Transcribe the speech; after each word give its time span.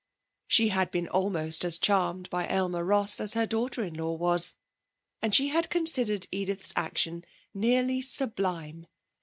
She 0.47 0.69
had 0.69 0.89
been 0.89 1.07
almost 1.09 1.63
as 1.63 1.77
charmed 1.77 2.27
by 2.31 2.47
Aylmer 2.47 2.83
Ross 2.83 3.19
as 3.19 3.35
her 3.35 3.45
daughter 3.45 3.83
in 3.83 3.93
law 3.93 4.13
was, 4.15 4.55
and 5.21 5.35
she 5.35 5.49
had 5.49 5.69
considered 5.69 6.27
Edith's 6.31 6.73
action 6.75 7.23
nearly 7.53 8.01
sublime. 8.01 8.87